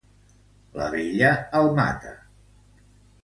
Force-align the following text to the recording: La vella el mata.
La 0.79 0.87
vella 0.95 1.29
el 1.59 1.69
mata. 1.81 2.13